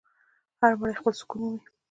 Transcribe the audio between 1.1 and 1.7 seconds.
سکون مومي.